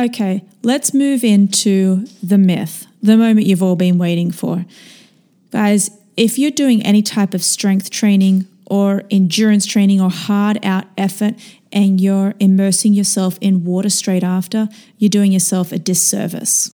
[0.00, 4.64] Okay, let's move into the myth, the moment you've all been waiting for.
[5.50, 10.86] Guys, if you're doing any type of strength training or endurance training or hard out
[10.96, 11.34] effort
[11.70, 16.72] and you're immersing yourself in water straight after, you're doing yourself a disservice.